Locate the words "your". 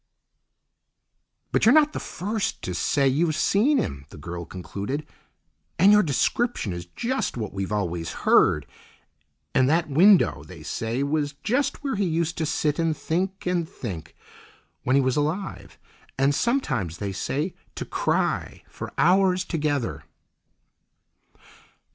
5.91-6.01